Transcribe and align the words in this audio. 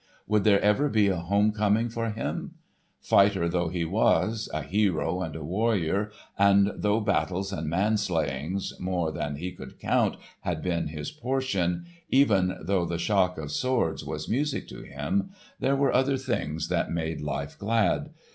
Would 0.25 0.45
there 0.45 0.59
ever 0.61 0.89
be 0.89 1.09
a 1.09 1.17
home 1.17 1.51
coming 1.51 1.87
for 1.87 2.09
him? 2.09 2.55
Fighter 2.99 3.47
though 3.47 3.67
he 3.67 3.85
was, 3.85 4.49
a 4.51 4.63
hero 4.63 5.21
and 5.21 5.35
a 5.35 5.43
warrior, 5.43 6.09
and 6.39 6.71
though 6.75 6.99
battles 6.99 7.53
and 7.53 7.69
man 7.69 7.97
slayings 7.97 8.73
more 8.79 9.11
than 9.11 9.35
he 9.35 9.51
could 9.51 9.77
count 9.79 10.17
had 10.39 10.63
been 10.63 10.87
his 10.87 11.11
portion, 11.11 11.85
even 12.09 12.57
though 12.63 12.83
the 12.85 12.97
shock 12.97 13.37
of 13.37 13.51
swords 13.51 14.03
was 14.03 14.27
music 14.27 14.67
to 14.69 14.81
him, 14.81 15.29
there 15.59 15.75
were 15.75 15.93
other 15.93 16.17
things 16.17 16.69
that 16.69 16.91
made 16.91 17.21
life 17.21 17.59
glad. 17.59 18.09